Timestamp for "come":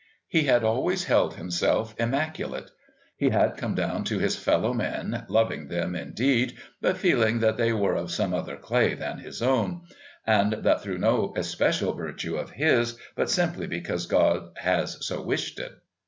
3.55-3.75